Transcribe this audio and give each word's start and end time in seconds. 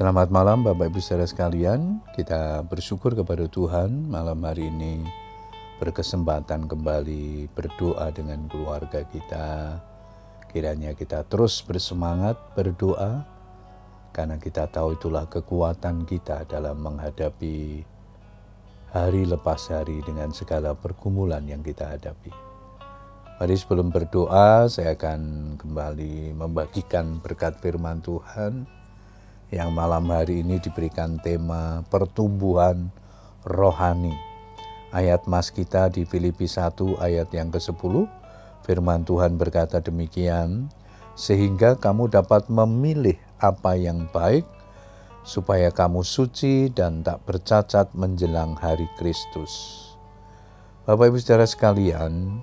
Selamat 0.00 0.32
malam 0.32 0.64
Bapak 0.64 0.88
Ibu 0.88 0.96
saudara 0.96 1.28
sekalian. 1.28 2.00
Kita 2.16 2.64
bersyukur 2.64 3.12
kepada 3.12 3.44
Tuhan 3.44 4.08
malam 4.08 4.40
hari 4.48 4.72
ini 4.72 5.04
berkesempatan 5.76 6.64
kembali 6.72 7.52
berdoa 7.52 8.08
dengan 8.08 8.48
keluarga 8.48 9.04
kita. 9.04 9.76
Kiranya 10.48 10.96
kita 10.96 11.28
terus 11.28 11.60
bersemangat 11.60 12.40
berdoa 12.56 13.28
karena 14.16 14.40
kita 14.40 14.72
tahu 14.72 14.96
itulah 14.96 15.28
kekuatan 15.28 16.08
kita 16.08 16.48
dalam 16.48 16.80
menghadapi 16.80 17.84
hari 18.96 19.28
lepas 19.28 19.68
hari 19.68 20.00
dengan 20.08 20.32
segala 20.32 20.72
pergumulan 20.72 21.44
yang 21.44 21.60
kita 21.60 21.84
hadapi. 21.84 22.32
Mari 23.36 23.52
sebelum 23.52 23.92
berdoa 23.92 24.64
saya 24.64 24.96
akan 24.96 25.20
kembali 25.60 26.32
membagikan 26.32 27.20
berkat 27.20 27.60
firman 27.60 28.00
Tuhan 28.00 28.79
yang 29.50 29.74
malam 29.74 30.06
hari 30.14 30.46
ini 30.46 30.62
diberikan 30.62 31.18
tema 31.18 31.82
pertumbuhan 31.90 32.94
rohani. 33.42 34.14
Ayat 34.94 35.26
mas 35.26 35.50
kita 35.50 35.90
di 35.90 36.06
Filipi 36.06 36.46
1 36.46 37.02
ayat 37.02 37.34
yang 37.34 37.50
ke-10, 37.50 38.06
firman 38.62 39.02
Tuhan 39.02 39.34
berkata 39.34 39.82
demikian, 39.82 40.70
sehingga 41.18 41.74
kamu 41.74 42.14
dapat 42.14 42.46
memilih 42.46 43.18
apa 43.42 43.74
yang 43.74 44.06
baik, 44.14 44.46
supaya 45.26 45.74
kamu 45.74 46.06
suci 46.06 46.70
dan 46.70 47.02
tak 47.02 47.22
bercacat 47.26 47.90
menjelang 47.98 48.54
hari 48.54 48.86
Kristus. 48.98 49.82
Bapak 50.86 51.10
Ibu 51.10 51.18
saudara 51.18 51.46
sekalian, 51.46 52.38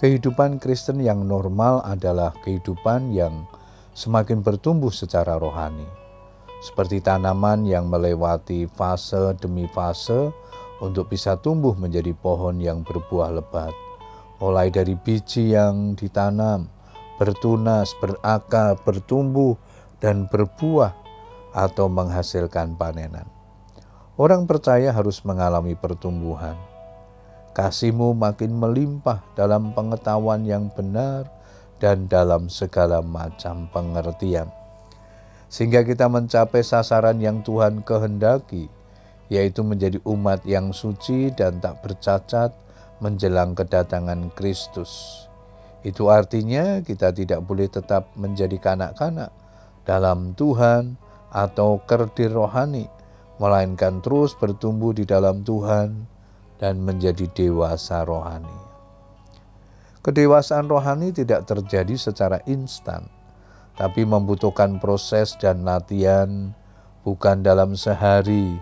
kehidupan 0.00 0.60
Kristen 0.60 1.00
yang 1.00 1.24
normal 1.24 1.80
adalah 1.80 2.36
kehidupan 2.44 3.12
yang 3.16 3.48
semakin 3.96 4.44
bertumbuh 4.44 4.92
secara 4.92 5.40
rohani 5.40 6.05
seperti 6.66 6.98
tanaman 6.98 7.62
yang 7.62 7.86
melewati 7.86 8.66
fase 8.66 9.38
demi 9.38 9.70
fase 9.70 10.34
untuk 10.82 11.06
bisa 11.14 11.38
tumbuh 11.38 11.78
menjadi 11.78 12.10
pohon 12.10 12.58
yang 12.58 12.82
berbuah 12.82 13.38
lebat. 13.38 13.70
Mulai 14.42 14.74
dari 14.74 14.98
biji 14.98 15.54
yang 15.54 15.94
ditanam, 15.94 16.66
bertunas, 17.22 17.94
berakar, 18.02 18.74
bertumbuh, 18.82 19.54
dan 20.02 20.26
berbuah 20.26 20.90
atau 21.54 21.86
menghasilkan 21.86 22.74
panenan. 22.74 23.30
Orang 24.18 24.50
percaya 24.50 24.90
harus 24.90 25.22
mengalami 25.22 25.78
pertumbuhan. 25.78 26.58
Kasihmu 27.54 28.12
makin 28.12 28.52
melimpah 28.52 29.22
dalam 29.38 29.72
pengetahuan 29.72 30.44
yang 30.44 30.68
benar 30.74 31.30
dan 31.80 32.04
dalam 32.10 32.52
segala 32.52 33.00
macam 33.00 33.64
pengertian 33.72 34.52
sehingga 35.56 35.80
kita 35.88 36.04
mencapai 36.12 36.60
sasaran 36.60 37.16
yang 37.16 37.40
Tuhan 37.40 37.80
kehendaki, 37.80 38.68
yaitu 39.32 39.64
menjadi 39.64 39.96
umat 40.04 40.44
yang 40.44 40.76
suci 40.76 41.32
dan 41.32 41.64
tak 41.64 41.80
bercacat 41.80 42.52
menjelang 43.00 43.56
kedatangan 43.56 44.36
Kristus. 44.36 45.24
Itu 45.80 46.12
artinya 46.12 46.84
kita 46.84 47.08
tidak 47.08 47.40
boleh 47.40 47.72
tetap 47.72 48.12
menjadi 48.20 48.60
kanak-kanak 48.60 49.32
dalam 49.88 50.36
Tuhan 50.36 51.00
atau 51.32 51.80
kerdir 51.88 52.36
rohani, 52.36 52.84
melainkan 53.40 54.04
terus 54.04 54.36
bertumbuh 54.36 54.92
di 54.92 55.08
dalam 55.08 55.40
Tuhan 55.40 56.04
dan 56.60 56.84
menjadi 56.84 57.32
dewasa 57.32 58.04
rohani. 58.04 58.60
Kedewasaan 60.04 60.68
rohani 60.68 61.16
tidak 61.16 61.48
terjadi 61.48 61.96
secara 61.96 62.44
instan, 62.44 63.15
tapi 63.76 64.08
membutuhkan 64.08 64.80
proses 64.80 65.36
dan 65.36 65.64
latihan 65.68 66.52
bukan 67.04 67.44
dalam 67.44 67.76
sehari, 67.76 68.56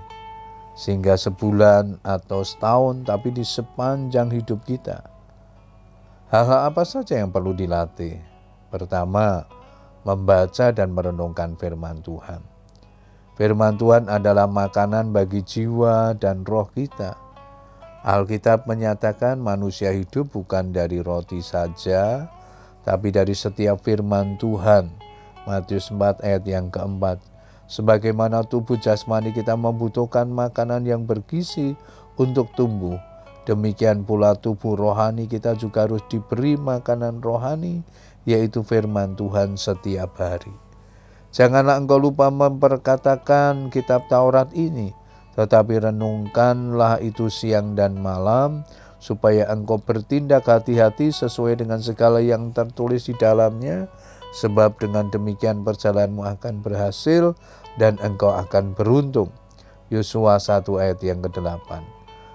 sehingga 0.74 1.14
sebulan 1.14 2.02
atau 2.02 2.42
setahun, 2.42 3.06
tapi 3.06 3.30
di 3.30 3.46
sepanjang 3.46 4.28
hidup 4.34 4.66
kita. 4.66 5.06
Hal-hal 6.34 6.74
apa 6.74 6.82
saja 6.82 7.22
yang 7.22 7.30
perlu 7.30 7.54
dilatih? 7.54 8.18
Pertama, 8.74 9.46
membaca 10.02 10.74
dan 10.74 10.90
merenungkan 10.90 11.54
firman 11.54 12.02
Tuhan. 12.02 12.42
Firman 13.38 13.78
Tuhan 13.78 14.10
adalah 14.10 14.50
makanan 14.50 15.14
bagi 15.14 15.46
jiwa 15.46 16.14
dan 16.18 16.42
roh 16.42 16.66
kita. 16.74 17.14
Alkitab 18.04 18.68
menyatakan 18.68 19.40
manusia 19.40 19.94
hidup 19.94 20.28
bukan 20.34 20.74
dari 20.74 21.00
roti 21.00 21.40
saja, 21.40 22.28
tapi 22.84 23.10
dari 23.10 23.32
setiap 23.32 23.80
firman 23.80 24.36
Tuhan 24.36 25.04
Matius 25.44 25.92
4 25.92 26.24
ayat 26.24 26.44
yang 26.48 26.72
keempat. 26.72 27.20
Sebagaimana 27.64 28.44
tubuh 28.44 28.76
jasmani 28.76 29.32
kita 29.32 29.56
membutuhkan 29.56 30.28
makanan 30.28 30.84
yang 30.84 31.08
bergizi 31.08 31.76
untuk 32.20 32.52
tumbuh, 32.52 33.00
demikian 33.48 34.04
pula 34.04 34.36
tubuh 34.36 34.76
rohani 34.76 35.24
kita 35.28 35.56
juga 35.56 35.88
harus 35.88 36.04
diberi 36.12 36.60
makanan 36.60 37.24
rohani, 37.24 37.80
yaitu 38.28 38.60
firman 38.60 39.16
Tuhan 39.16 39.56
setiap 39.56 40.16
hari. 40.20 40.52
Janganlah 41.32 41.80
engkau 41.80 41.98
lupa 41.98 42.28
memperkatakan 42.28 43.72
kitab 43.72 44.06
Taurat 44.12 44.52
ini, 44.52 44.92
tetapi 45.34 45.88
renungkanlah 45.88 47.00
itu 47.00 47.32
siang 47.32 47.74
dan 47.74 47.96
malam, 47.96 48.62
supaya 49.04 49.44
engkau 49.52 49.76
bertindak 49.76 50.48
hati-hati 50.48 51.12
sesuai 51.12 51.60
dengan 51.60 51.76
segala 51.84 52.24
yang 52.24 52.56
tertulis 52.56 53.04
di 53.04 53.12
dalamnya, 53.12 53.84
sebab 54.32 54.80
dengan 54.80 55.12
demikian 55.12 55.60
perjalananmu 55.60 56.24
akan 56.24 56.64
berhasil 56.64 57.36
dan 57.76 58.00
engkau 58.00 58.32
akan 58.32 58.72
beruntung. 58.72 59.28
Yosua 59.92 60.40
1 60.40 60.64
ayat 60.80 61.04
yang 61.04 61.20
ke-8. 61.20 61.84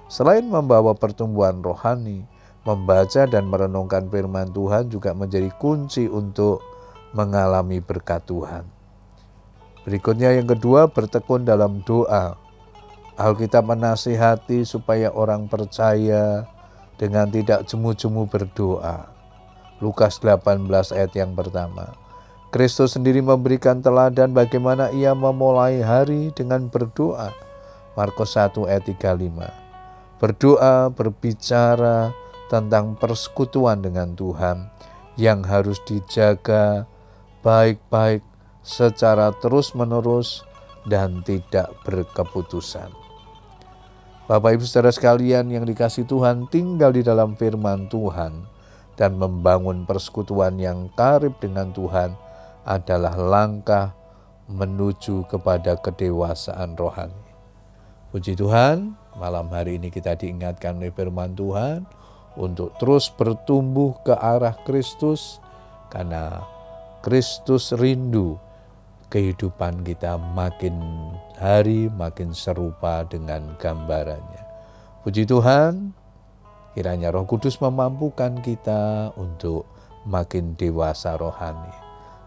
Selain 0.05 0.45
membawa 0.45 0.93
pertumbuhan 0.93 1.57
rohani, 1.65 2.29
membaca 2.61 3.25
dan 3.25 3.49
merenungkan 3.49 4.05
firman 4.05 4.53
Tuhan 4.53 4.93
juga 4.93 5.17
menjadi 5.17 5.49
kunci 5.57 6.05
untuk 6.05 6.61
mengalami 7.17 7.81
berkat 7.81 8.29
Tuhan. 8.29 8.69
Berikutnya 9.89 10.37
yang 10.37 10.45
kedua, 10.45 10.85
bertekun 10.85 11.49
dalam 11.49 11.81
doa. 11.81 12.37
Alkitab 13.17 13.65
menasihati 13.67 14.63
supaya 14.63 15.11
orang 15.11 15.49
percaya 15.49 16.47
dengan 16.99 17.31
tidak 17.31 17.63
jemu-jemu 17.63 18.27
berdoa. 18.27 19.07
Lukas 19.79 20.19
18 20.19 20.67
ayat 20.91 21.15
yang 21.15 21.31
pertama. 21.31 21.95
Kristus 22.51 22.99
sendiri 22.99 23.23
memberikan 23.23 23.79
teladan 23.79 24.35
bagaimana 24.35 24.91
ia 24.91 25.15
memulai 25.15 25.79
hari 25.79 26.35
dengan 26.35 26.67
berdoa. 26.67 27.31
Markus 27.95 28.35
1 28.35 28.67
ayat 28.67 28.83
35. 28.83 30.19
Berdoa 30.19 30.91
berbicara 30.91 32.11
tentang 32.51 32.99
persekutuan 32.99 33.79
dengan 33.79 34.11
Tuhan 34.19 34.67
yang 35.15 35.47
harus 35.47 35.79
dijaga 35.87 36.83
baik-baik 37.39 38.25
secara 38.65 39.31
terus-menerus 39.39 40.43
dan 40.89 41.23
tidak 41.23 41.71
berkeputusan. 41.87 42.98
Bapak 44.29 44.61
Ibu 44.61 44.63
Saudara 44.69 44.93
sekalian 44.93 45.49
yang 45.49 45.65
dikasih 45.65 46.05
Tuhan 46.05 46.45
tinggal 46.53 46.93
di 46.93 47.01
dalam 47.01 47.33
firman 47.33 47.89
Tuhan 47.89 48.45
dan 48.93 49.17
membangun 49.17 49.89
persekutuan 49.89 50.61
yang 50.61 50.85
karib 50.93 51.33
dengan 51.41 51.73
Tuhan 51.73 52.13
adalah 52.61 53.17
langkah 53.17 53.97
menuju 54.45 55.25
kepada 55.33 55.81
kedewasaan 55.81 56.77
rohani. 56.77 57.25
Puji 58.13 58.37
Tuhan, 58.37 58.93
malam 59.17 59.49
hari 59.49 59.81
ini 59.81 59.89
kita 59.89 60.13
diingatkan 60.13 60.77
oleh 60.77 60.93
firman 60.93 61.33
Tuhan 61.33 61.89
untuk 62.37 62.77
terus 62.77 63.09
bertumbuh 63.09 63.97
ke 64.05 64.13
arah 64.13 64.53
Kristus 64.61 65.41
karena 65.89 66.45
Kristus 67.01 67.73
rindu 67.73 68.37
kehidupan 69.09 69.81
kita 69.83 70.15
makin 70.15 70.77
hari 71.35 71.89
makin 71.89 72.31
serupa 72.31 73.03
dengan 73.09 73.57
gambarannya. 73.57 74.43
Puji 75.01 75.25
Tuhan, 75.25 75.97
Kiranya 76.77 77.09
Roh 77.09 77.25
Kudus 77.25 77.57
memampukan 77.57 78.39
kita 78.45 79.11
untuk 79.17 79.65
makin 80.05 80.53
dewasa 80.53 81.17
rohani. 81.17 81.73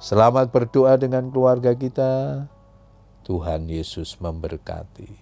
Selamat 0.03 0.51
berdoa 0.51 0.99
dengan 0.99 1.31
keluarga 1.31 1.79
kita. 1.79 2.45
Tuhan 3.23 3.71
Yesus 3.71 4.19
memberkati. 4.19 5.15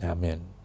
Amin. 0.00 0.55